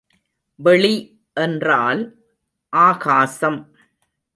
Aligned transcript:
வெளி 0.59 0.93
என்றால் 1.37 2.01
ஆகாசம். 2.73 3.61